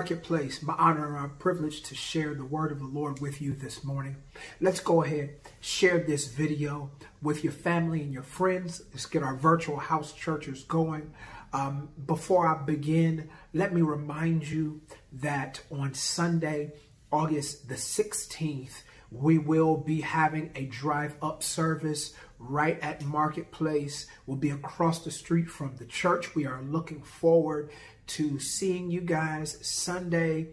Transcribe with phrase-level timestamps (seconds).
[0.00, 0.62] Marketplace.
[0.62, 3.84] My honor and my privilege to share the word of the Lord with you this
[3.84, 4.16] morning.
[4.58, 8.80] Let's go ahead, share this video with your family and your friends.
[8.92, 11.12] Let's get our virtual house churches going.
[11.52, 14.80] Um, before I begin, let me remind you
[15.12, 16.72] that on Sunday,
[17.12, 18.80] August the 16th,
[19.10, 24.06] we will be having a drive up service right at Marketplace.
[24.24, 26.34] We'll be across the street from the church.
[26.34, 27.70] We are looking forward
[28.10, 30.48] to seeing you guys Sunday,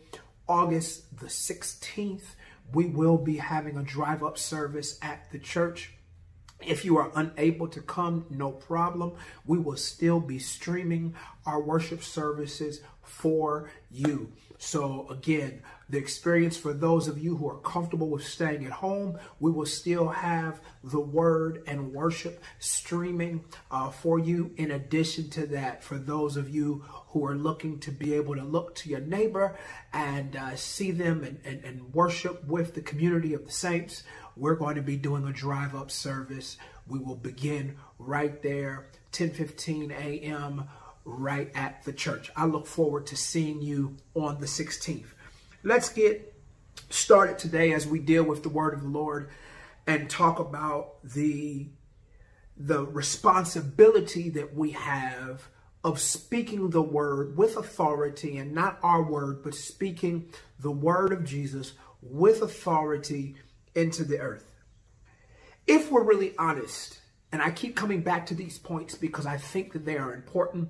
[0.47, 2.35] August the 16th.
[2.71, 5.93] We will be having a drive up service at the church.
[6.61, 9.13] If you are unable to come, no problem.
[9.45, 11.15] We will still be streaming
[11.47, 14.33] our worship services for you.
[14.57, 19.17] So again, the experience for those of you who are comfortable with staying at home,
[19.39, 24.51] we will still have the word and worship streaming uh, for you.
[24.57, 28.43] In addition to that, for those of you who are looking to be able to
[28.43, 29.55] look to your neighbor
[29.93, 34.03] and uh, see them and, and, and worship with the community of the saints,
[34.35, 36.57] we're going to be doing a drive up service.
[36.87, 40.67] We will begin right there, 10:15 a.m
[41.07, 42.29] right at the church.
[42.35, 45.07] I look forward to seeing you on the 16th.
[45.63, 46.33] Let's get
[46.89, 49.29] started today as we deal with the word of the Lord
[49.87, 51.69] and talk about the
[52.59, 55.47] the responsibility that we have
[55.83, 60.27] of speaking the word with authority and not our word but speaking
[60.59, 63.35] the word of Jesus with authority
[63.75, 64.55] into the earth.
[65.67, 66.99] If we're really honest,
[67.31, 70.69] and I keep coming back to these points because I think that they are important,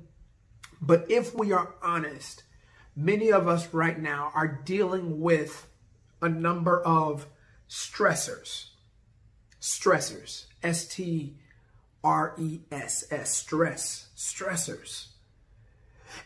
[0.81, 2.44] but if we are honest,
[2.95, 5.68] many of us right now are dealing with
[6.21, 7.27] a number of
[7.69, 8.68] stressors.
[9.62, 10.45] Stressors.
[10.63, 11.35] S T
[12.03, 13.35] R E S S.
[13.35, 14.09] Stress.
[14.15, 15.07] Stressors.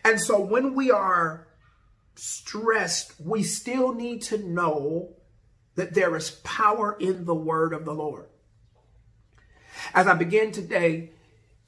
[0.04, 1.48] And so when we are
[2.16, 5.16] stressed, we still need to know
[5.76, 8.28] that there is power in the word of the Lord.
[9.94, 11.12] As I begin today,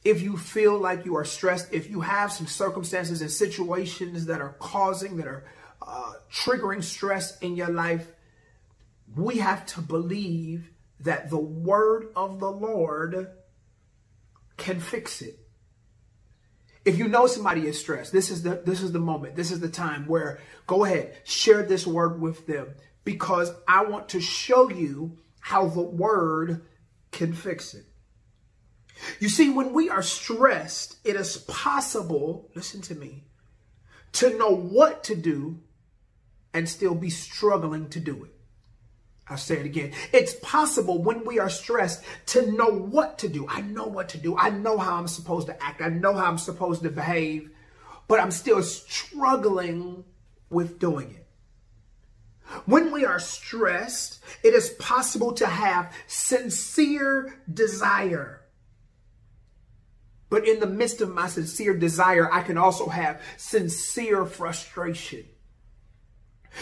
[0.03, 4.41] if you feel like you are stressed, if you have some circumstances and situations that
[4.41, 5.45] are causing, that are
[5.81, 8.07] uh, triggering stress in your life,
[9.15, 10.69] we have to believe
[10.99, 13.29] that the word of the Lord
[14.57, 15.39] can fix it.
[16.85, 19.35] If you know somebody is stressed, this is the this is the moment.
[19.35, 22.73] This is the time where go ahead, share this word with them
[23.05, 26.65] because I want to show you how the word
[27.11, 27.85] can fix it.
[29.19, 33.23] You see, when we are stressed, it is possible, listen to me,
[34.13, 35.59] to know what to do
[36.53, 38.31] and still be struggling to do it.
[39.27, 39.93] I'll say it again.
[40.11, 43.47] It's possible when we are stressed to know what to do.
[43.47, 44.37] I know what to do.
[44.37, 45.81] I know how I'm supposed to act.
[45.81, 47.49] I know how I'm supposed to behave,
[48.07, 50.03] but I'm still struggling
[50.49, 51.27] with doing it.
[52.65, 58.42] When we are stressed, it is possible to have sincere desire
[60.33, 65.25] but in the midst of my sincere desire, I can also have sincere frustration.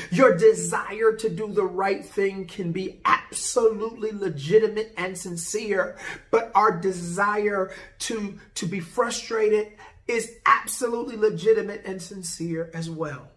[0.09, 5.95] Your desire to do the right thing can be absolutely legitimate and sincere,
[6.31, 9.71] but our desire to, to be frustrated
[10.06, 13.31] is absolutely legitimate and sincere as well.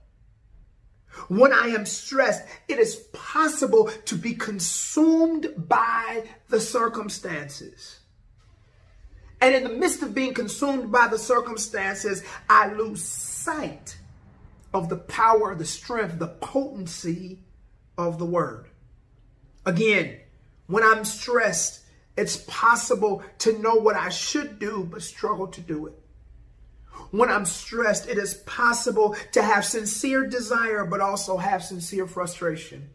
[1.29, 8.01] When I am stressed, it is possible to be consumed by the circumstances.
[9.45, 13.99] And in the midst of being consumed by the circumstances, I lose sight
[14.73, 17.41] of the power, the strength, the potency
[17.99, 18.71] of the word.
[19.67, 20.17] Again,
[20.67, 21.83] when I'm stressed,
[22.17, 26.01] it's possible to know what I should do, but struggle to do it.
[27.11, 32.89] When I'm stressed, it is possible to have sincere desire, but also have sincere frustration.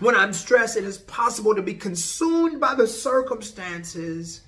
[0.00, 4.40] When I'm stressed, it is possible to be consumed by the circumstances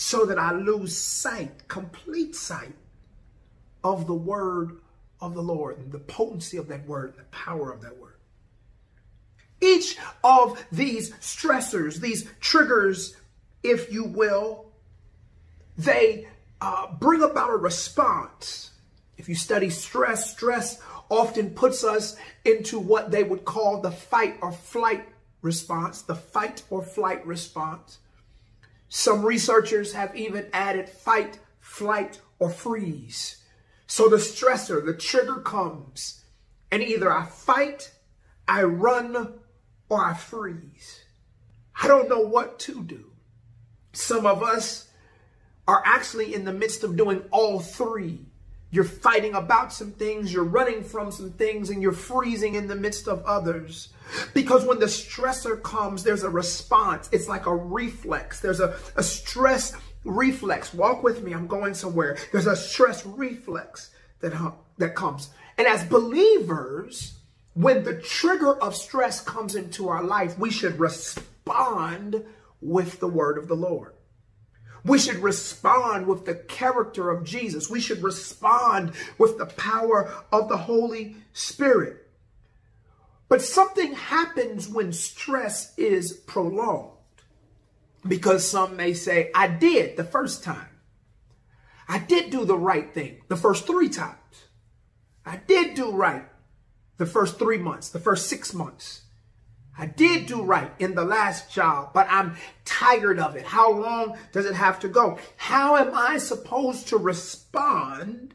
[0.00, 2.72] so that I lose sight, complete sight
[3.84, 4.80] of the word
[5.20, 8.16] of the Lord and the potency of that word, and the power of that word.
[9.60, 13.14] Each of these stressors, these triggers,
[13.62, 14.72] if you will,
[15.76, 16.26] they
[16.62, 18.70] uh, bring about a response.
[19.18, 24.38] If you study stress, stress often puts us into what they would call the fight
[24.40, 25.06] or flight
[25.42, 27.98] response, the fight or flight response.
[28.92, 33.36] Some researchers have even added fight, flight, or freeze.
[33.86, 36.24] So the stressor, the trigger comes,
[36.72, 37.92] and either I fight,
[38.48, 39.34] I run,
[39.88, 41.04] or I freeze.
[41.80, 43.12] I don't know what to do.
[43.92, 44.88] Some of us
[45.68, 48.26] are actually in the midst of doing all three
[48.72, 52.76] You're fighting about some things, you're running from some things, and you're freezing in the
[52.76, 53.88] midst of others.
[54.32, 57.08] Because when the stressor comes, there's a response.
[57.10, 58.40] It's like a reflex.
[58.40, 59.72] There's a, a stress
[60.04, 60.72] reflex.
[60.72, 61.32] Walk with me.
[61.32, 62.16] I'm going somewhere.
[62.30, 64.32] There's a stress reflex that,
[64.78, 65.30] that comes.
[65.58, 67.18] And as believers,
[67.54, 72.24] when the trigger of stress comes into our life, we should respond
[72.60, 73.94] with the word of the Lord.
[74.84, 77.68] We should respond with the character of Jesus.
[77.68, 82.08] We should respond with the power of the Holy Spirit.
[83.28, 86.96] But something happens when stress is prolonged.
[88.06, 90.68] Because some may say, I did the first time.
[91.88, 94.16] I did do the right thing the first three times.
[95.26, 96.24] I did do right
[96.96, 99.02] the first three months, the first six months.
[99.80, 103.46] I did do right in the last job, but I'm tired of it.
[103.46, 105.18] How long does it have to go?
[105.38, 108.34] How am I supposed to respond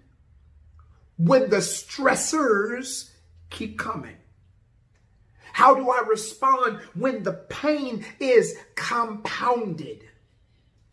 [1.17, 3.11] when the stressors
[3.51, 4.15] keep coming?
[5.53, 10.03] How do I respond when the pain is compounded?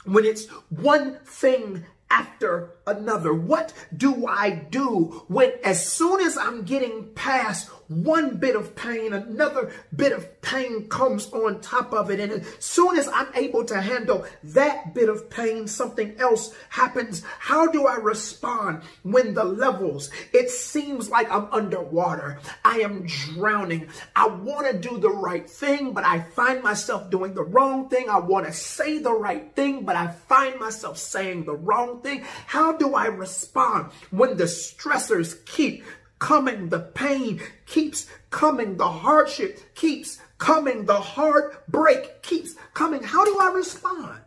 [0.05, 3.35] When it's one thing after another?
[3.35, 9.13] What do I do when as soon as I'm getting past one bit of pain,
[9.13, 12.21] another bit of pain comes on top of it.
[12.21, 17.23] And as soon as I'm able to handle that bit of pain, something else happens.
[17.39, 22.39] How do I respond when the levels, it seems like I'm underwater.
[22.65, 23.89] I am drowning.
[24.17, 28.09] I want to do the right thing, but I find myself doing the wrong thing.
[28.09, 32.25] I want to say the right thing, but I find myself saying the wrong thing.
[32.47, 35.85] How do I respond when the stressors keep
[36.19, 43.03] coming, the pain keeps coming, the hardship keeps coming, the heartbreak keeps coming.
[43.03, 44.21] How do I respond?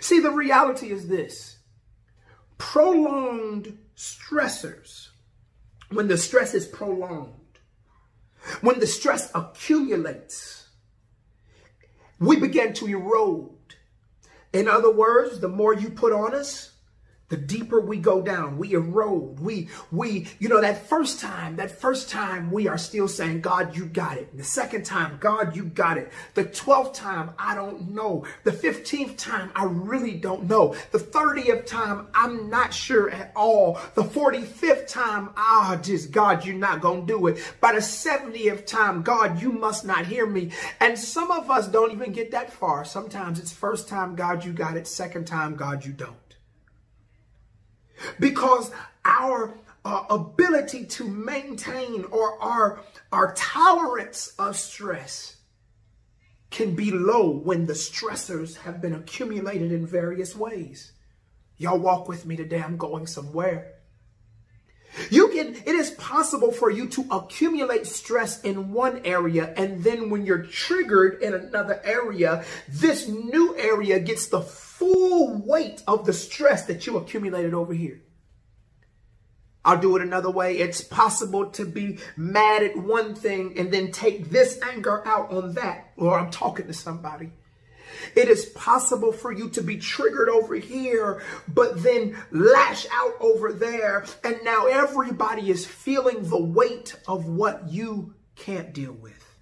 [0.00, 1.58] See, the reality is this
[2.58, 5.08] prolonged stressors,
[5.90, 7.58] when the stress is prolonged,
[8.60, 10.68] when the stress accumulates,
[12.18, 13.50] we begin to erode.
[14.52, 16.73] In other words, the more you put on us,
[17.28, 19.40] the deeper we go down, we erode.
[19.40, 23.74] We, we, you know, that first time, that first time we are still saying, God,
[23.76, 24.36] you got it.
[24.36, 26.12] The second time, God, you got it.
[26.34, 28.26] The 12th time, I don't know.
[28.44, 30.74] The 15th time, I really don't know.
[30.90, 33.80] The 30th time, I'm not sure at all.
[33.94, 37.42] The 45th time, ah, just God, you're not going to do it.
[37.60, 40.50] By the 70th time, God, you must not hear me.
[40.80, 42.84] And some of us don't even get that far.
[42.84, 44.86] Sometimes it's first time, God, you got it.
[44.86, 46.23] Second time, God, you don't
[48.18, 48.70] because
[49.04, 52.80] our uh, ability to maintain or our,
[53.12, 55.36] our tolerance of stress
[56.50, 60.92] can be low when the stressors have been accumulated in various ways.
[61.58, 62.62] Y'all walk with me today.
[62.62, 63.72] I'm going somewhere.
[65.10, 70.08] You can, it is possible for you to accumulate stress in one area, and then
[70.08, 74.42] when you're triggered in another area, this new area gets the
[74.78, 78.02] full weight of the stress that you accumulated over here.
[79.64, 80.58] I'll do it another way.
[80.58, 85.54] It's possible to be mad at one thing and then take this anger out on
[85.54, 85.92] that.
[85.96, 87.32] Or I'm talking to somebody.
[88.16, 93.52] It is possible for you to be triggered over here, but then lash out over
[93.52, 94.04] there.
[94.22, 99.33] And now everybody is feeling the weight of what you can't deal with.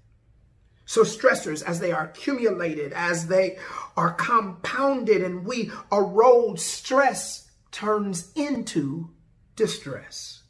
[0.93, 3.57] So stressors, as they are accumulated, as they
[3.97, 9.09] are compounded and we erode, stress turns into
[9.57, 10.43] distress.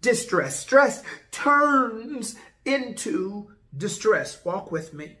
[0.00, 0.60] Distress.
[0.60, 1.02] Stress
[1.32, 4.44] turns into distress.
[4.44, 5.16] Walk with me.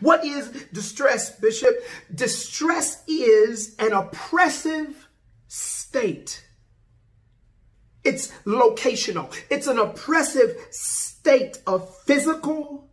[0.00, 1.76] What is distress, Bishop?
[2.12, 5.06] Distress is an oppressive
[5.46, 6.44] state.
[8.02, 9.32] It's locational.
[9.50, 12.87] It's an oppressive state of physical,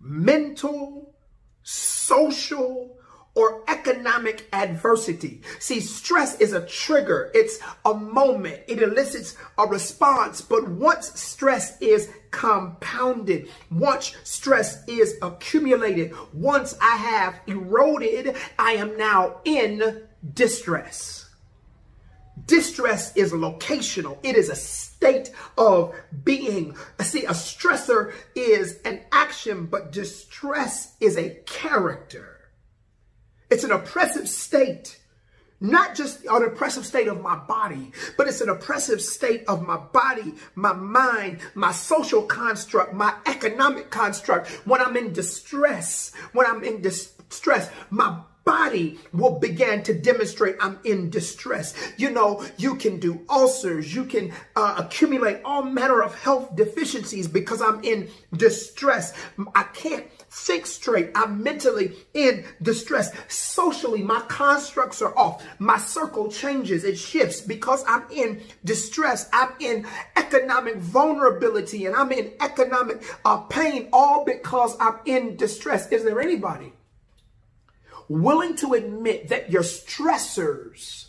[0.00, 1.14] mental,
[1.62, 2.96] social,
[3.34, 5.42] or economic adversity.
[5.60, 7.30] See, stress is a trigger.
[7.32, 8.62] It's a moment.
[8.66, 10.40] It elicits a response.
[10.40, 18.96] But once stress is compounded, once stress is accumulated, once I have eroded, I am
[18.96, 20.02] now in
[20.34, 21.19] distress.
[22.50, 24.18] Distress is locational.
[24.24, 26.74] It is a state of being.
[27.00, 32.50] See, a stressor is an action, but distress is a character.
[33.50, 35.00] It's an oppressive state.
[35.60, 39.76] Not just an oppressive state of my body, but it's an oppressive state of my
[39.76, 44.48] body, my mind, my social construct, my economic construct.
[44.66, 50.80] When I'm in distress, when I'm in distress, my body will begin to demonstrate I'm
[50.82, 51.72] in distress.
[51.96, 57.28] You know, you can do ulcers, you can uh, accumulate all manner of health deficiencies
[57.28, 59.14] because I'm in distress.
[59.54, 61.12] I can't think straight.
[61.14, 63.12] I'm mentally in distress.
[63.28, 65.46] Socially, my constructs are off.
[65.60, 69.28] My circle changes, it shifts because I'm in distress.
[69.32, 75.92] I'm in economic vulnerability and I'm in economic uh, pain, all because I'm in distress.
[75.92, 76.72] Is there anybody
[78.10, 81.06] willing to admit that your stressors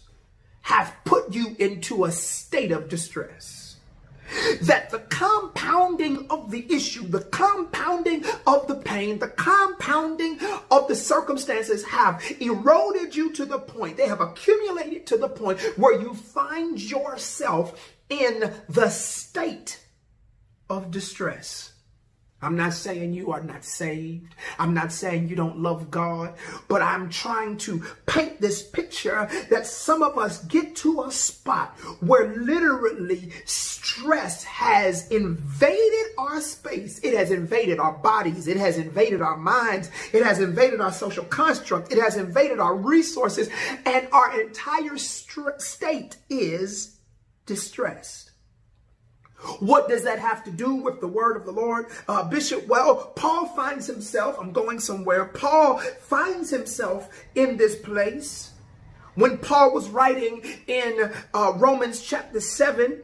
[0.61, 3.71] have put you into a state of distress?
[4.61, 10.39] that the compounding of the issue, the compounding of the pain, the compounding
[10.69, 15.59] of the circumstances have eroded you to the point, they have accumulated to the point
[15.77, 19.83] where you find yourself in the state
[20.69, 21.70] of distress.
[22.41, 24.33] I'm not saying you are not saved.
[24.57, 26.33] I'm not saying you don't love God,
[26.67, 31.77] but I'm trying to paint this picture that some of us get to a spot
[31.99, 36.99] where literally stress has invaded our space.
[37.03, 38.47] It has invaded our bodies.
[38.47, 39.91] It has invaded our minds.
[40.11, 41.91] It has invaded our social construct.
[41.91, 43.49] It has invaded our resources
[43.85, 46.97] and our entire state is
[47.45, 48.30] distressed.
[49.59, 51.87] What does that have to do with the word of the Lord?
[52.07, 58.51] Uh, Bishop, well, Paul finds himself, I'm going somewhere, Paul finds himself in this place.
[59.15, 63.01] When Paul was writing in uh, Romans chapter 7,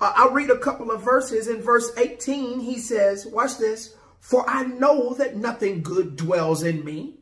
[0.00, 1.48] uh, I'll read a couple of verses.
[1.48, 6.84] In verse 18, he says, watch this, for I know that nothing good dwells in
[6.84, 7.14] me,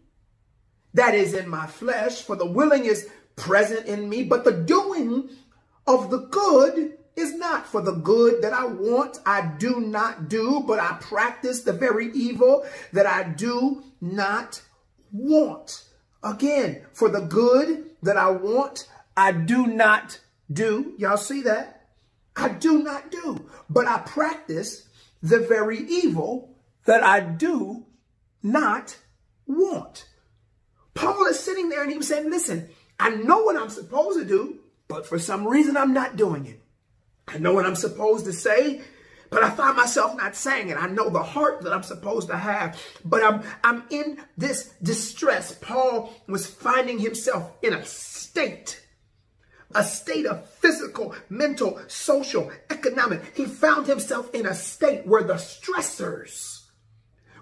[0.95, 5.29] that is in my flesh, for the willing is present in me, but the doing
[5.87, 10.65] of the good is not for the good that I want, I do not do,
[10.67, 14.63] but I practice the very evil that I do not
[15.13, 15.85] want.
[16.23, 20.21] Again, for the good that I want, I do not
[20.53, 20.95] do.
[20.99, 21.87] Y'all see that?
[22.37, 24.89] I do not do, but I practice
[25.23, 27.87] the very evil that I do
[28.43, 28.97] not
[29.47, 30.09] want.
[30.95, 32.69] Paul is sitting there and he was saying, listen,
[32.99, 36.61] I know what I'm supposed to do, but for some reason I'm not doing it.
[37.29, 38.83] I know what I'm supposed to say,
[39.31, 40.77] but I find myself not saying it.
[40.77, 45.55] I know the heart that I'm supposed to have, but I'm I'm in this distress.
[45.55, 48.85] Paul was finding himself in a state
[49.75, 53.37] a state of physical, mental, social, economic.
[53.37, 56.63] He found himself in a state where the stressors,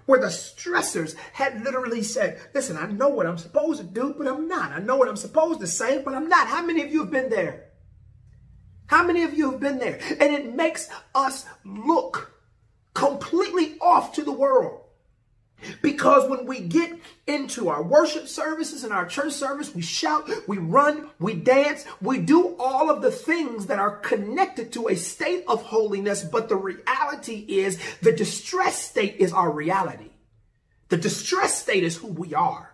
[0.05, 4.27] where the stressors had literally said, listen, I know what I'm supposed to do, but
[4.27, 4.71] I'm not.
[4.71, 6.47] I know what I'm supposed to say, but I'm not.
[6.47, 7.65] How many of you have been there?
[8.87, 9.99] How many of you have been there?
[10.19, 12.31] And it makes us look
[12.93, 14.81] completely off to the world.
[15.81, 20.57] Because when we get into our worship services and our church service, we shout, we
[20.57, 25.45] run, we dance, we do all of the things that are connected to a state
[25.47, 26.23] of holiness.
[26.23, 30.09] But the reality is the distress state is our reality.
[30.89, 32.69] The distress state is who we are.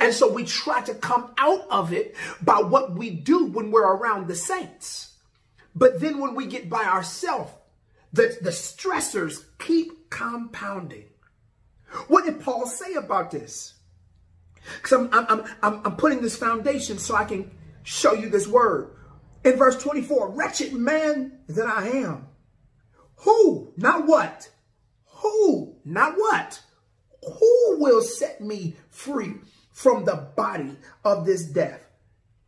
[0.00, 3.96] And so we try to come out of it by what we do when we're
[3.96, 5.07] around the saints.
[5.78, 7.52] But then when we get by ourselves,
[8.12, 11.04] the, the stressors keep compounding.
[12.08, 13.74] What did Paul say about this?
[14.76, 17.50] Because I'm, I'm, I'm, I'm putting this foundation so I can
[17.84, 18.90] show you this word.
[19.44, 22.26] In verse 24, wretched man that I am.
[23.18, 24.50] Who, not what?
[25.06, 26.60] Who, not what?
[27.22, 29.34] Who will set me free
[29.72, 31.86] from the body of this death?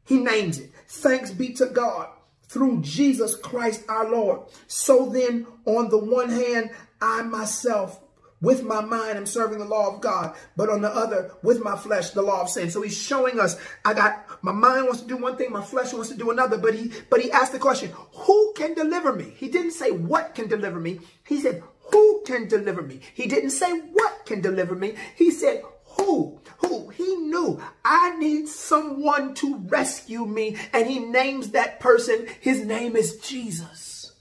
[0.04, 0.72] He names it.
[0.88, 2.08] Thanks be to God
[2.50, 4.40] through Jesus Christ our Lord.
[4.66, 8.00] So then, on the one hand, I myself,
[8.40, 11.76] with my mind, am serving the law of God, but on the other, with my
[11.76, 12.68] flesh, the law of sin.
[12.68, 15.92] So he's showing us, I got, my mind wants to do one thing, my flesh
[15.92, 19.32] wants to do another, but he, but he asked the question, who can deliver me?
[19.36, 21.00] He didn't say what can deliver me.
[21.24, 23.00] He said, who can deliver me?
[23.14, 24.96] He didn't say what can deliver me.
[25.14, 25.62] He said,
[26.10, 26.40] who?
[26.58, 26.88] Who?
[26.88, 30.56] He knew I need someone to rescue me.
[30.72, 32.26] And he names that person.
[32.40, 34.12] His name is Jesus.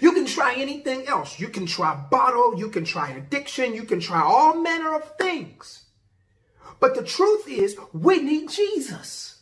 [0.00, 1.38] You can try anything else.
[1.38, 2.58] You can try bottle.
[2.58, 3.74] You can try addiction.
[3.74, 5.84] You can try all manner of things.
[6.80, 9.41] But the truth is we need Jesus.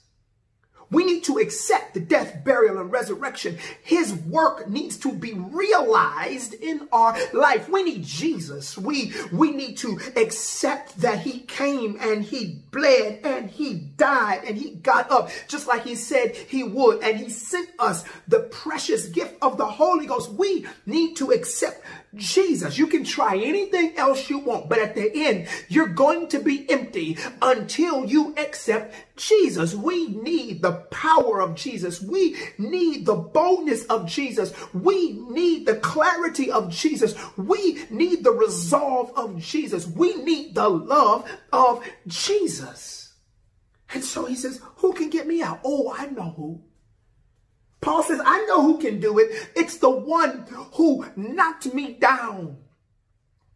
[0.90, 3.58] We need to accept the death, burial, and resurrection.
[3.82, 7.68] His work needs to be realized in our life.
[7.68, 8.76] We need Jesus.
[8.76, 14.56] We, we need to accept that he came and he bled and he died and
[14.56, 17.02] he got up just like he said he would.
[17.02, 20.32] And he sent us the precious gift of the Holy Ghost.
[20.32, 22.76] We need to accept Jesus.
[22.76, 26.68] You can try anything else you want, but at the end, you're going to be
[26.70, 29.74] empty until you accept Jesus.
[29.74, 32.00] We need the power of Jesus.
[32.00, 34.52] We need the boldness of Jesus.
[34.74, 37.14] We need the clarity of Jesus.
[37.36, 39.86] We need the resolve of Jesus.
[39.86, 43.12] We need the love of Jesus.
[43.92, 45.60] And so he says, who can get me out?
[45.64, 46.62] Oh, I know who.
[47.80, 49.48] Paul says, I know who can do it.
[49.56, 52.58] It's the one who knocked me down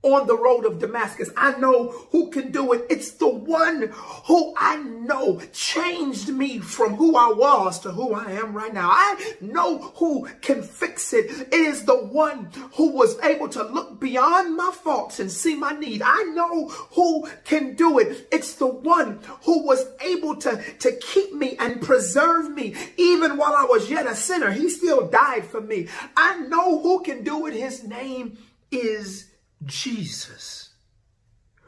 [0.04, 1.30] on the road of Damascus.
[1.36, 2.86] I know who can do it.
[2.90, 3.90] It's the one
[4.26, 8.90] who I know changed me from who I was to who I am right now.
[8.90, 11.30] I know who can fix it.
[11.30, 15.72] It is the one who was able to look beyond my faults and see my
[15.72, 16.02] need.
[16.04, 18.28] I know who can do it.
[18.30, 23.54] It's the one who was able to, to keep me and preserve me even while
[23.54, 24.50] I was yet a sinner.
[24.50, 25.88] He still died for me.
[26.16, 27.54] I know who can do it.
[27.54, 28.38] His name
[28.70, 29.30] is
[29.66, 30.64] Jesus.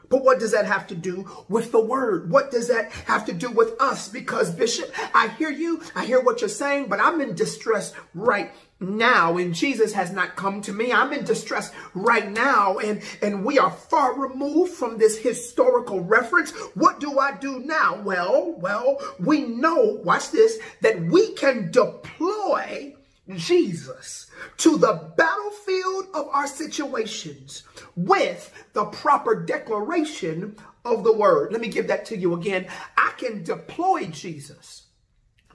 [0.09, 2.29] But what does that have to do with the word?
[2.29, 4.07] What does that have to do with us?
[4.07, 5.81] Because Bishop, I hear you.
[5.95, 10.35] I hear what you're saying, but I'm in distress right now and Jesus has not
[10.35, 10.93] come to me.
[10.93, 16.51] I'm in distress right now and, and we are far removed from this historical reference.
[16.75, 17.99] What do I do now?
[18.01, 22.95] Well, well, we know, watch this, that we can deploy
[23.35, 27.63] Jesus to the battlefield of our situations
[27.97, 30.55] with the proper declaration
[30.85, 31.51] of the word.
[31.51, 32.67] Let me give that to you again.
[32.95, 34.83] I can deploy Jesus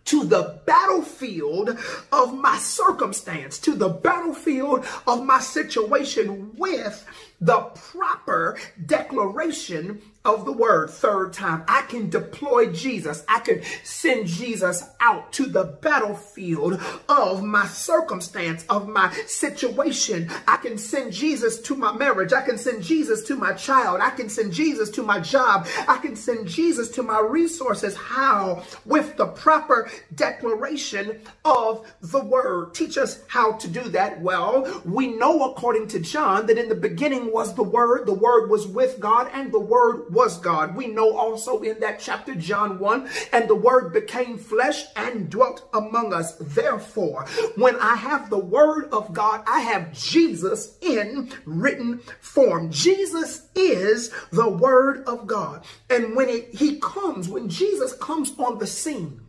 [0.05, 1.79] to the battlefield
[2.11, 7.07] of my circumstance, to the battlefield of my situation with
[7.43, 11.65] the proper declaration of the word third time.
[11.67, 13.25] I can deploy Jesus.
[13.29, 20.31] I can send Jesus out to the battlefield of my circumstance, of my situation.
[20.47, 22.33] I can send Jesus to my marriage.
[22.33, 24.01] I can send Jesus to my child.
[24.01, 25.67] I can send Jesus to my job.
[25.89, 27.97] I can send Jesus to my resources.
[27.97, 28.63] How?
[28.85, 32.75] With the proper declaration of the word.
[32.75, 34.21] Teach us how to do that.
[34.21, 38.07] Well, we know according to John that in the beginning was the word.
[38.07, 40.77] The word was with God and the word was God.
[40.77, 45.69] We know also in that chapter, John 1, and the word became flesh and dwelt
[45.73, 46.37] among us.
[46.41, 52.71] Therefore, when I have the word of God, I have Jesus in written form.
[52.71, 55.65] Jesus is the word of God.
[55.91, 59.21] And when it, he comes, when Jesus comes on the scene,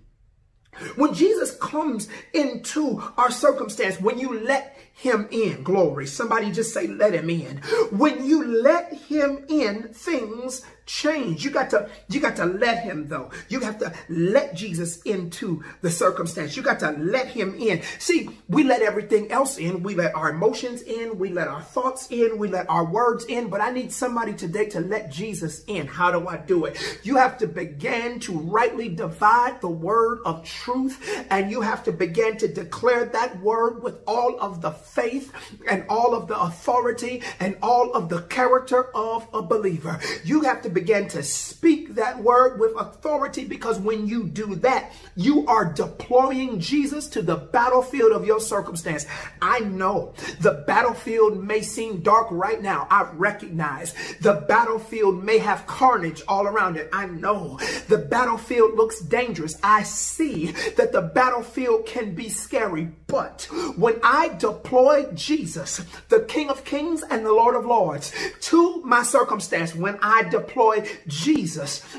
[0.96, 6.88] when Jesus comes into our circumstance, when you let him in, glory, somebody just say,
[6.88, 7.58] let him in.
[7.92, 11.44] When you let him in, things change.
[11.44, 13.32] You got to, you got to let him though.
[13.50, 16.56] You have to let Jesus into the circumstance.
[16.56, 17.82] You got to let him in.
[18.00, 19.84] See, we let everything else in.
[19.84, 21.18] We let our emotions in.
[21.18, 22.38] We let our thoughts in.
[22.38, 23.50] We let our words in.
[23.50, 25.88] But I need somebody today to let Jesus in.
[25.88, 27.00] How do I do it?
[27.04, 31.92] You have to begin to rightly divide the word of truth and you have to
[31.92, 35.32] begin to declare that word with all of the faith
[35.70, 40.00] and all of the authority and all of the character of a believer.
[40.24, 44.92] You have to begin to speak that word with authority because when you do that,
[45.16, 49.06] you are deploying Jesus to the battlefield of your circumstance.
[49.42, 52.88] I know the battlefield may seem dark right now.
[52.90, 56.90] I recognize the battlefield may have carnage all around it.
[56.94, 59.58] I know the battlefield looks dangerous.
[59.64, 66.50] I see that the battlefield can be scary, but when I deploy Jesus, the King
[66.50, 70.84] of Kings and the Lord of Lords, to my circumstance, when I deploy deploy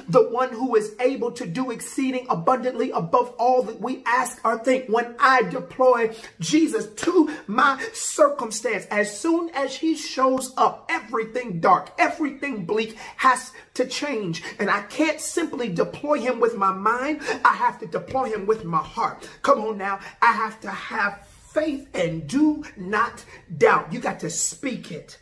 [0.08, 4.58] The one who is able to do exceeding abundantly above all that we ask or
[4.58, 4.88] think.
[4.88, 11.90] When I deploy Jesus to my circumstance, as soon as he shows up, everything dark,
[11.98, 14.42] everything bleak has to change.
[14.58, 17.20] And I can't simply deploy him with my mind.
[17.44, 19.28] I have to deploy him with my heart.
[19.42, 20.00] Come on now.
[20.22, 23.24] I have to have faith and do not
[23.56, 23.92] doubt.
[23.92, 25.18] You got to speak it.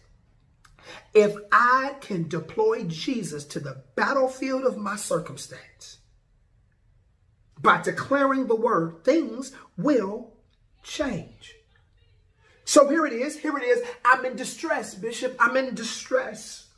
[1.14, 5.98] If I can deploy Jesus to the battlefield of my circumstance
[7.60, 10.32] by declaring the word, things will
[10.82, 11.54] change.
[12.64, 13.38] So here it is.
[13.38, 13.86] Here it is.
[14.04, 15.36] I'm in distress, Bishop.
[15.38, 16.68] I'm in distress.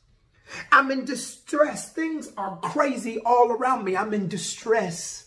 [0.73, 1.93] I'm in distress.
[1.93, 3.97] Things are crazy all around me.
[3.97, 5.24] I'm in distress.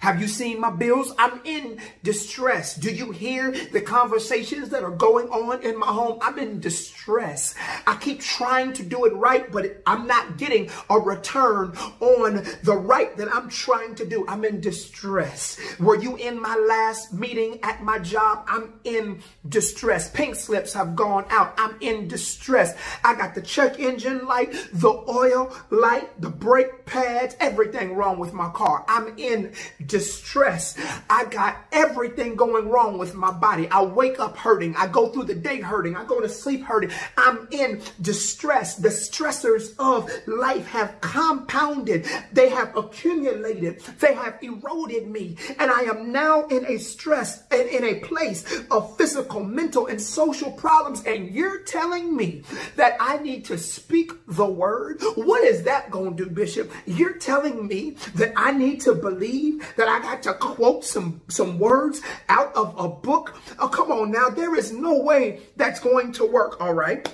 [0.00, 1.12] Have you seen my bills?
[1.18, 2.74] I'm in distress.
[2.74, 6.18] Do you hear the conversations that are going on in my home?
[6.22, 7.54] I'm in distress.
[7.86, 12.76] I keep trying to do it right, but I'm not getting a return on the
[12.76, 14.26] right that I'm trying to do.
[14.28, 15.58] I'm in distress.
[15.78, 18.44] Were you in my last meeting at my job?
[18.48, 20.10] I'm in distress.
[20.10, 21.54] Pink slips have gone out.
[21.58, 22.76] I'm in distress.
[23.04, 28.32] I got the check engine light, the oil light, the brake pads, everything wrong with
[28.32, 28.84] my car.
[28.88, 29.52] I'm in
[29.86, 30.78] distress.
[31.08, 33.68] I got everything going wrong with my body.
[33.68, 34.76] I wake up hurting.
[34.76, 35.96] I go through the day hurting.
[35.96, 36.90] I go to sleep hurting.
[37.16, 38.76] I'm in distress.
[38.76, 42.06] The stressors of life have compounded.
[42.32, 43.80] They have accumulated.
[44.00, 45.36] They have eroded me.
[45.58, 50.00] And I am now in a stress and in a place of physical, mental, and
[50.00, 51.02] social problems.
[51.04, 52.42] And you're telling me
[52.76, 55.00] that I need to speak the word?
[55.14, 56.70] What is that going to do, Bishop?
[56.86, 61.58] You're telling me that I need to believe that I got to quote some, some
[61.58, 63.34] words out of a book.
[63.58, 64.28] Oh, come on now.
[64.28, 66.60] There is no way that's going to work.
[66.60, 67.12] All right.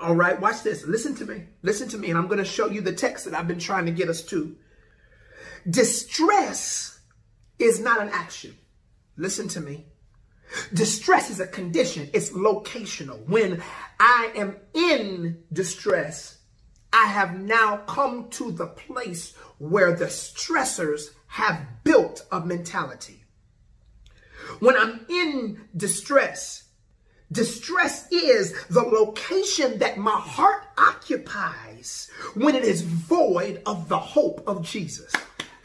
[0.00, 0.40] All right.
[0.40, 0.86] Watch this.
[0.86, 1.44] Listen to me.
[1.62, 2.10] Listen to me.
[2.10, 4.22] And I'm going to show you the text that I've been trying to get us
[4.22, 4.56] to.
[5.68, 7.00] Distress
[7.58, 8.54] is not an action.
[9.16, 9.86] Listen to me.
[10.72, 12.10] Distress is a condition.
[12.12, 13.26] It's locational.
[13.26, 13.62] When
[13.98, 16.38] I am in distress,
[16.92, 23.24] I have now come to the place where the stressors have built a mentality.
[24.60, 26.64] When I'm in distress,
[27.32, 34.42] distress is the location that my heart occupies when it is void of the hope
[34.46, 35.12] of Jesus.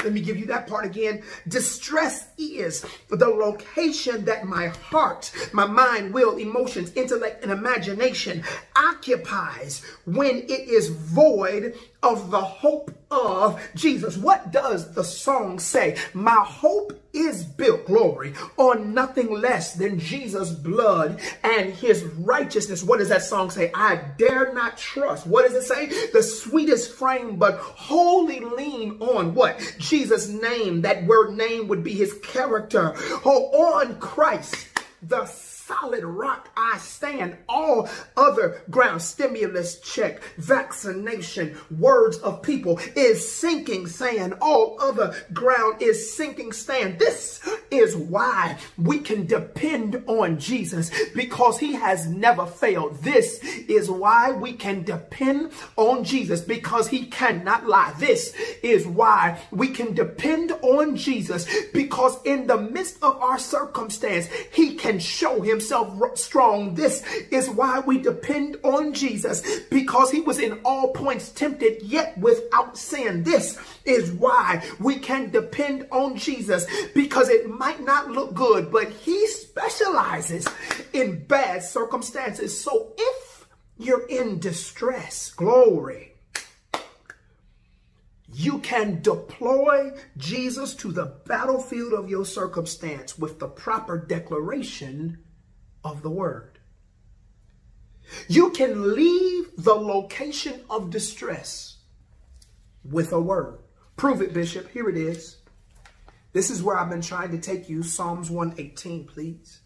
[0.03, 1.23] Let me give you that part again.
[1.49, 8.43] Distress is the location that my heart, my mind, will, emotions, intellect, and imagination
[8.77, 14.17] occupies when it is void of the hope of Jesus.
[14.17, 15.97] What does the song say?
[16.13, 22.83] My hope is built, glory, on nothing less than Jesus' blood and his righteousness.
[22.83, 23.71] What does that song say?
[23.73, 25.27] I dare not trust.
[25.27, 25.87] What does it say?
[26.11, 29.59] The sweetest frame, but wholly lean on what?
[29.79, 30.81] Jesus' name.
[30.81, 32.93] That word name would be his character.
[33.25, 34.67] Oh, on Christ,
[35.01, 35.25] the
[35.69, 37.37] solid rock I stand.
[37.47, 44.33] All other ground, stimulus check, vaccination, words of people is sinking sand.
[44.41, 46.97] All other ground is sinking sand.
[46.97, 52.95] This is why we can depend on Jesus because he has never failed.
[53.03, 57.93] This is why we can depend on Jesus because he cannot lie.
[57.99, 64.27] This is why we can depend on Jesus because in the midst of our circumstance,
[64.51, 66.73] he can show him himself strong.
[66.73, 72.17] This is why we depend on Jesus because he was in all points tempted yet
[72.17, 73.23] without sin.
[73.23, 78.89] This is why we can depend on Jesus because it might not look good, but
[78.89, 80.47] he specializes
[80.93, 82.57] in bad circumstances.
[82.57, 83.45] So if
[83.77, 86.13] you're in distress, glory,
[88.31, 95.17] you can deploy Jesus to the battlefield of your circumstance with the proper declaration
[95.83, 96.59] of the word.
[98.27, 101.77] You can leave the location of distress
[102.83, 103.59] with a word.
[103.95, 104.69] Prove it, Bishop.
[104.71, 105.37] Here it is.
[106.31, 107.83] This is where I've been trying to take you.
[107.83, 109.59] Psalms 118, please.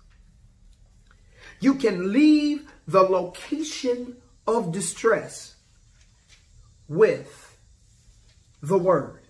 [1.60, 5.56] You can leave the location of distress
[6.88, 7.58] with
[8.62, 9.28] the word.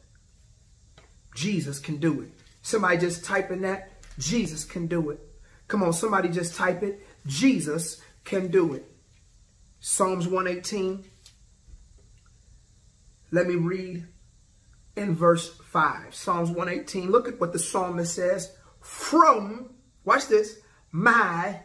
[1.36, 2.32] Jesus can do it.
[2.62, 3.92] Somebody just type in that.
[4.20, 5.20] Jesus can do it.
[5.74, 7.04] Come on, somebody just type it.
[7.26, 8.86] Jesus can do it.
[9.80, 11.04] Psalms 118.
[13.32, 14.06] Let me read
[14.96, 16.14] in verse 5.
[16.14, 17.10] Psalms 118.
[17.10, 18.56] Look at what the psalmist says.
[18.82, 19.74] From,
[20.06, 20.60] watch this,
[20.92, 21.62] my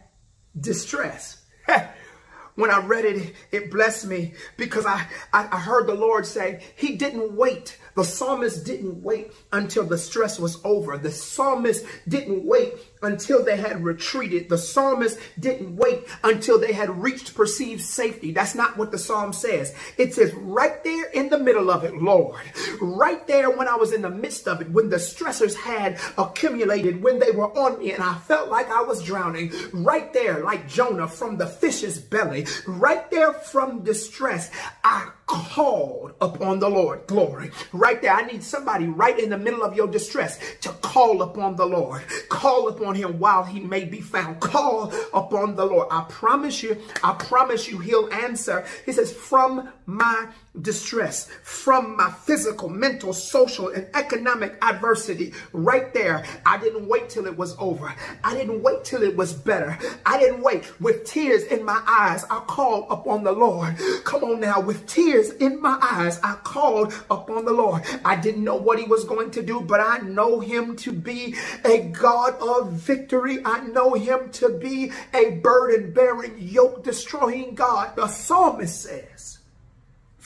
[0.59, 1.43] distress.
[2.55, 6.63] when I read it, it blessed me because I, I, I heard the Lord say,
[6.75, 10.97] He didn't wait the psalmist didn't wait until the stress was over.
[10.97, 14.49] The psalmist didn't wait until they had retreated.
[14.49, 18.31] The psalmist didn't wait until they had reached perceived safety.
[18.31, 19.73] That's not what the psalm says.
[19.97, 22.41] It says right there in the middle of it, Lord,
[22.81, 27.01] right there when I was in the midst of it, when the stressors had accumulated,
[27.01, 30.67] when they were on me and I felt like I was drowning, right there, like
[30.67, 34.51] Jonah from the fish's belly, right there from distress,
[34.83, 37.05] I called upon the Lord.
[37.05, 37.51] Glory.
[37.71, 38.13] Right there.
[38.13, 42.01] I need somebody right in the middle of your distress to call upon the Lord.
[42.29, 44.39] Call upon him while he may be found.
[44.39, 45.87] Call upon the Lord.
[45.91, 48.65] I promise you, I promise you, he'll answer.
[48.87, 50.27] He says, from my
[50.61, 57.25] distress, from my physical, mental, social, and economic adversity, right there, I didn't wait till
[57.25, 57.93] it was over.
[58.23, 59.77] I didn't wait till it was better.
[60.05, 62.25] I didn't wait with tears in my eyes.
[62.29, 63.75] I called upon the Lord.
[64.03, 67.83] Come on now, with tears in my eyes, I called upon the Lord.
[68.05, 71.35] I didn't know what he was going to do, but I know him to be
[71.65, 73.39] a God of victory.
[73.45, 77.95] I know him to be a burden bearing, yoke destroying God.
[77.95, 79.38] The psalmist says,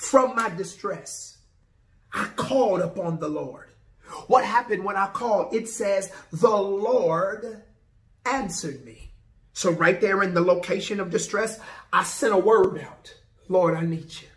[0.04, 1.38] from my distress,
[2.14, 3.70] I called upon the Lord.
[4.28, 5.54] What happened when I called?
[5.54, 7.64] It says, the Lord
[8.26, 9.12] answered me.
[9.54, 11.60] So right there in the location of distress,
[11.92, 13.14] I sent a word out.
[13.50, 14.28] Lord, I need you.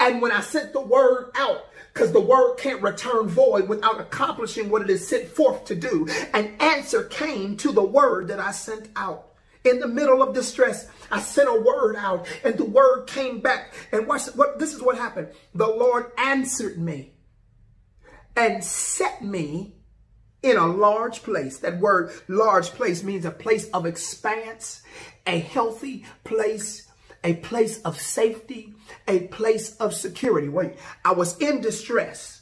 [0.00, 4.68] And when I sent the word out, because the word can't return void without accomplishing
[4.68, 8.52] what it is sent forth to do, an answer came to the word that I
[8.52, 9.29] sent out.
[9.64, 13.74] In the middle of distress, I sent a word out and the word came back.
[13.92, 15.28] And watch what this is what happened.
[15.54, 17.12] The Lord answered me
[18.36, 19.74] and set me
[20.42, 21.58] in a large place.
[21.58, 24.82] That word large place means a place of expanse,
[25.26, 26.88] a healthy place,
[27.22, 28.74] a place of safety,
[29.06, 30.48] a place of security.
[30.48, 32.39] Wait, I was in distress.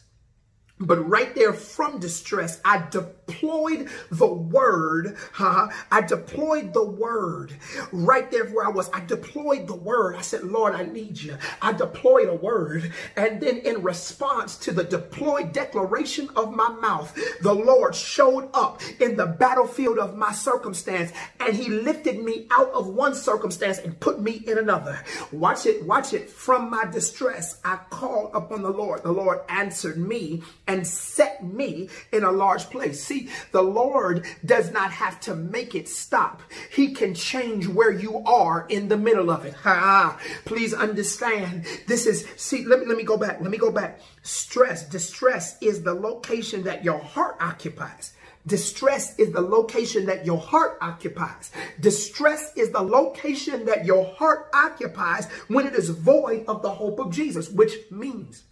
[0.80, 5.16] But right there from distress, I deployed the word.
[5.32, 5.68] Huh?
[5.90, 7.52] I deployed the word
[7.92, 8.88] right there where I was.
[8.92, 10.16] I deployed the word.
[10.16, 11.36] I said, Lord, I need you.
[11.60, 12.92] I deployed a word.
[13.16, 18.80] And then in response to the deployed declaration of my mouth, the Lord showed up
[19.00, 23.98] in the battlefield of my circumstance and he lifted me out of one circumstance and
[23.98, 25.02] put me in another.
[25.32, 25.84] Watch it.
[25.84, 26.30] Watch it.
[26.30, 29.02] From my distress, I called upon the Lord.
[29.02, 33.02] The Lord answered me and set me in a large place.
[33.02, 36.42] See, the Lord does not have to make it stop.
[36.70, 39.54] He can change where you are in the middle of it.
[39.54, 41.64] Ha, please understand.
[41.86, 43.40] This is, see, let me, let me go back.
[43.40, 44.00] Let me go back.
[44.22, 48.12] Stress, distress is the location that your heart occupies.
[48.46, 51.50] Distress is the location that your heart occupies.
[51.80, 56.98] Distress is the location that your heart occupies when it is void of the hope
[56.98, 58.44] of Jesus, which means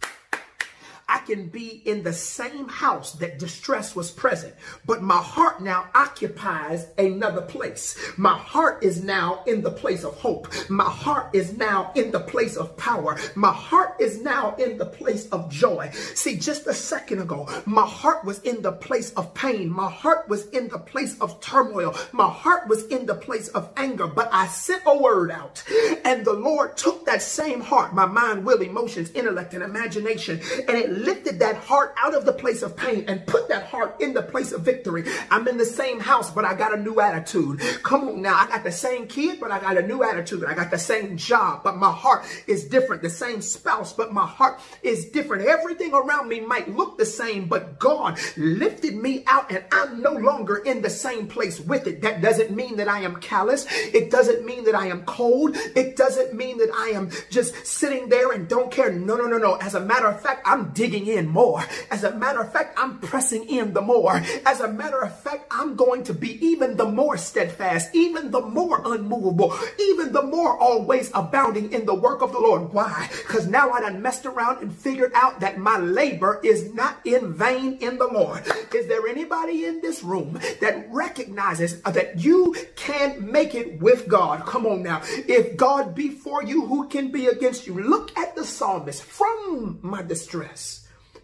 [1.09, 4.53] I can be in the same house that distress was present,
[4.85, 7.97] but my heart now occupies another place.
[8.17, 10.47] My heart is now in the place of hope.
[10.69, 13.17] My heart is now in the place of power.
[13.35, 15.91] My heart is now in the place of joy.
[16.13, 19.69] See, just a second ago, my heart was in the place of pain.
[19.69, 21.95] My heart was in the place of turmoil.
[22.11, 25.63] My heart was in the place of anger, but I sent a word out
[26.03, 30.77] and the Lord took that same heart, my mind, will, emotions, intellect, and imagination, and
[30.77, 34.13] it lifted that heart out of the place of pain and put that heart in
[34.13, 35.03] the place of victory.
[35.29, 37.59] I'm in the same house, but I got a new attitude.
[37.83, 38.35] Come on now.
[38.35, 40.45] I got the same kid, but I got a new attitude.
[40.45, 43.01] I got the same job, but my heart is different.
[43.01, 45.47] The same spouse, but my heart is different.
[45.47, 50.11] Everything around me might look the same, but God lifted me out and I'm no
[50.11, 52.01] longer in the same place with it.
[52.01, 53.65] That doesn't mean that I am callous.
[53.71, 55.55] It doesn't mean that I am cold.
[55.75, 58.91] It doesn't mean that I am just sitting there and don't care.
[58.91, 59.55] No, no, no, no.
[59.55, 61.61] As a matter of fact, I'm digging in more.
[61.91, 64.21] As a matter of fact, I'm pressing in the more.
[64.45, 68.39] As a matter of fact, I'm going to be even the more steadfast, even the
[68.39, 72.71] more unmovable, even the more always abounding in the work of the Lord.
[72.71, 73.09] Why?
[73.27, 77.33] Because now I done messed around and figured out that my labor is not in
[77.33, 78.43] vain in the Lord.
[78.73, 84.45] Is there anybody in this room that recognizes that you can make it with God?
[84.45, 85.01] Come on now.
[85.03, 87.73] If God be for you, who can be against you?
[87.77, 90.76] Look at the psalmist from my distress.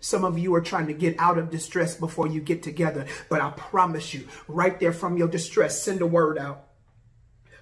[0.04, 3.06] Some of you are trying to get out of distress before you get together.
[3.30, 6.68] But I promise you, right there from your distress, send a word out.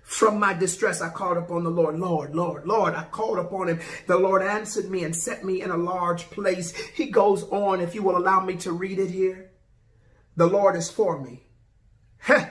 [0.01, 1.99] From my distress, I called upon the Lord.
[1.99, 3.79] Lord, Lord, Lord, I called upon him.
[4.07, 6.75] The Lord answered me and set me in a large place.
[6.75, 9.51] He goes on, if you will allow me to read it here.
[10.35, 11.43] The Lord is for me.
[12.17, 12.49] Heh.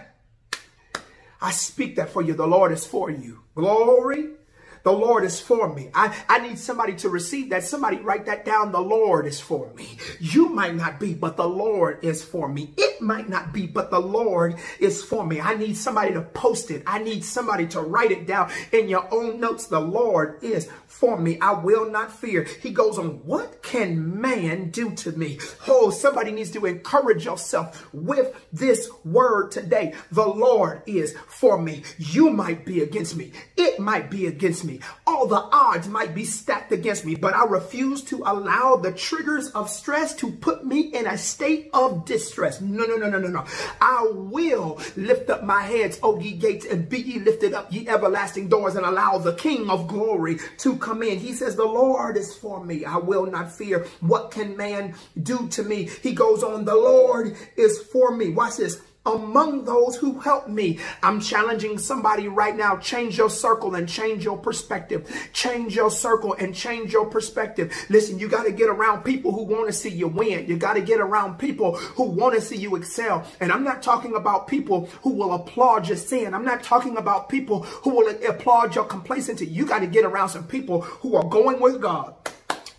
[1.42, 2.34] I speak that for you.
[2.34, 3.40] The Lord is for you.
[3.56, 4.34] Glory
[4.82, 5.90] the Lord is for me.
[5.94, 7.64] I, I need somebody to receive that.
[7.64, 8.72] Somebody write that down.
[8.72, 9.98] The Lord is for me.
[10.18, 12.72] You might not be, but the Lord is for me.
[12.76, 15.40] It might not be, but the Lord is for me.
[15.40, 16.82] I need somebody to post it.
[16.86, 19.66] I need somebody to write it down in your own notes.
[19.66, 21.38] The Lord is for me.
[21.40, 22.44] I will not fear.
[22.60, 25.38] He goes on, what can man do to me?
[25.68, 29.94] Oh, somebody needs to encourage yourself with this word today.
[30.10, 31.84] The Lord is for me.
[31.96, 33.32] You might be against me.
[33.56, 34.80] It might be against me.
[35.06, 39.50] All the odds might be stacked against me, but I refuse to allow the triggers
[39.50, 42.60] of stress to put me in a state of distress.
[42.60, 43.44] No, no, no, no, no, no.
[43.80, 47.88] I will lift up my heads, O ye gates, and be ye lifted up, ye
[47.88, 51.18] everlasting doors, and allow the King of glory to come in.
[51.18, 52.84] He says, The Lord is for me.
[52.84, 53.86] I will not fear.
[54.00, 55.90] What can man do to me?
[56.02, 58.30] He goes on, The Lord is for me.
[58.30, 58.80] Watch this
[59.14, 60.78] among those who help me.
[61.02, 62.76] I'm challenging somebody right now.
[62.76, 65.10] Change your circle and change your perspective.
[65.32, 67.72] Change your circle and change your perspective.
[67.88, 70.46] Listen, you got to get around people who want to see you win.
[70.46, 73.26] You got to get around people who want to see you excel.
[73.40, 76.34] And I'm not talking about people who will applaud your sin.
[76.34, 79.46] I'm not talking about people who will applaud your complacency.
[79.46, 82.14] You got to get around some people who are going with God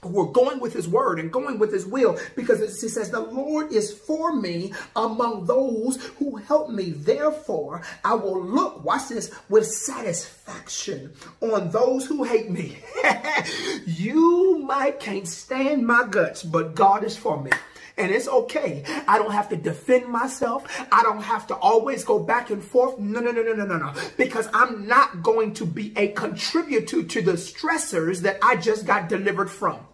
[0.04, 3.72] we're going with his word and going with his will because it says the Lord
[3.72, 6.90] is for me among those who help me.
[6.90, 12.80] Therefore, I will look, watch this, with satisfaction on those who hate me.
[13.86, 17.52] you might can't stand my guts, but God is for me.
[17.98, 18.84] And it's okay.
[19.08, 20.66] I don't have to defend myself.
[20.92, 22.98] I don't have to always go back and forth.
[22.98, 23.94] No, no, no, no, no, no, no.
[24.18, 29.10] Because I'm not going to be a contributor to the stressors that I just got
[29.10, 29.86] delivered from.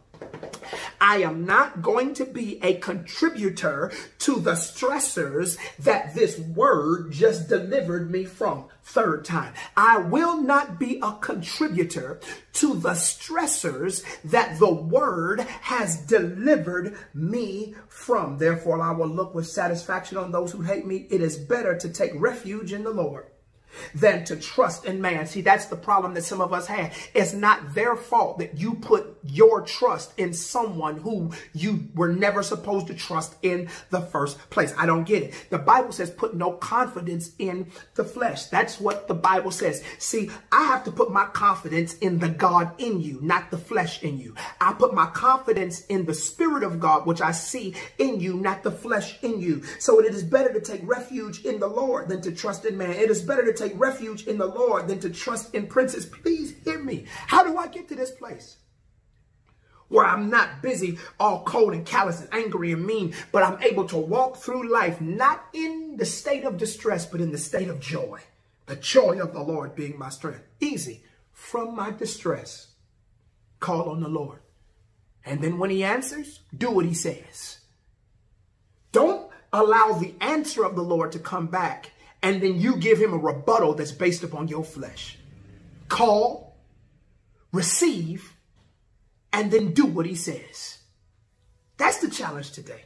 [0.99, 7.47] I am not going to be a contributor to the stressors that this word just
[7.47, 8.65] delivered me from.
[8.83, 12.19] Third time, I will not be a contributor
[12.53, 18.38] to the stressors that the word has delivered me from.
[18.38, 21.07] Therefore, I will look with satisfaction on those who hate me.
[21.09, 23.27] It is better to take refuge in the Lord
[23.93, 25.25] than to trust in man.
[25.25, 26.95] See, that's the problem that some of us have.
[27.13, 32.43] It's not their fault that you put your trust in someone who you were never
[32.43, 34.73] supposed to trust in the first place.
[34.78, 35.34] I don't get it.
[35.49, 38.45] The Bible says put no confidence in the flesh.
[38.45, 39.84] That's what the Bible says.
[39.99, 44.03] See, I have to put my confidence in the God in you, not the flesh
[44.03, 44.36] in you.
[44.59, 48.63] I put my confidence in the Spirit of God, which I see in you, not
[48.63, 49.63] the flesh in you.
[49.80, 52.91] So it is better to take refuge in the Lord than to trust in man.
[52.91, 56.05] It is better to take refuge in the Lord than to trust in princes.
[56.05, 57.05] Please hear me.
[57.28, 58.57] How do I get to this place?
[59.89, 63.85] Where I'm not busy, all cold and callous and angry and mean, but I'm able
[63.89, 67.79] to walk through life not in the state of distress, but in the state of
[67.79, 68.19] joy.
[68.65, 70.43] The joy of the Lord being my strength.
[70.59, 71.03] Easy.
[71.31, 72.67] From my distress,
[73.59, 74.39] call on the Lord.
[75.23, 77.59] And then when he answers, do what he says.
[78.91, 81.91] Don't allow the answer of the Lord to come back
[82.23, 85.17] and then you give him a rebuttal that's based upon your flesh.
[85.88, 86.57] Call,
[87.53, 88.33] receive,
[89.38, 90.79] and then do what he says.
[91.77, 92.85] That's the challenge today.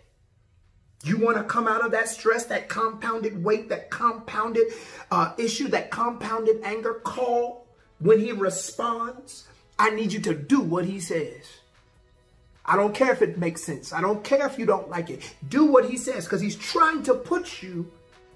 [1.05, 4.67] You want to come out of that stress, that compounded weight, that compounded
[5.09, 6.95] uh, issue, that compounded anger.
[6.95, 7.67] Call
[7.99, 9.47] when he responds.
[9.79, 11.47] I need you to do what he says.
[12.65, 13.93] I don't care if it makes sense.
[13.93, 15.33] I don't care if you don't like it.
[15.47, 17.89] Do what he says because he's trying to put you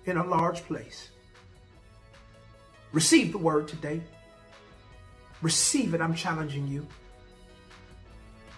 [0.05, 1.09] in a large place.
[2.93, 3.99] Receive the word today.
[5.41, 5.99] Receive it.
[5.99, 6.87] I'm challenging you.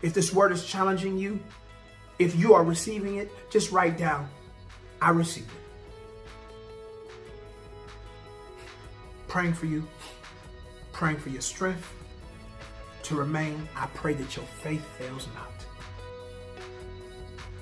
[0.01, 1.39] If this word is challenging you,
[2.19, 4.29] if you are receiving it, just write down,
[5.01, 5.49] I receive it.
[9.27, 9.87] Praying for you,
[10.93, 11.93] praying for your strength
[13.03, 13.67] to remain.
[13.75, 15.51] I pray that your faith fails not.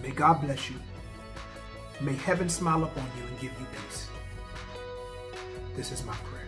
[0.02, 0.78] May God bless you.
[2.02, 4.08] May heaven smile upon you and give you peace.
[5.76, 6.45] This is my prayer.